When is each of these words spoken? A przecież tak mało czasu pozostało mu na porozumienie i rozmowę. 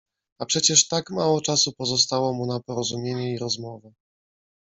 A 0.39 0.45
przecież 0.45 0.87
tak 0.87 1.09
mało 1.11 1.41
czasu 1.41 1.71
pozostało 1.73 2.33
mu 2.33 2.45
na 2.45 2.59
porozumienie 2.59 3.33
i 3.33 3.37
rozmowę. 3.37 3.91